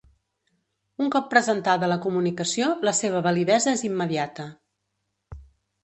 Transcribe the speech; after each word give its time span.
Un 1.05 1.11
cop 1.15 1.27
presentada 1.33 1.91
la 1.93 1.99
comunicació, 2.07 2.73
la 2.91 2.97
seva 3.03 3.23
validesa 3.29 3.79
és 3.79 3.87
immediata. 3.93 4.51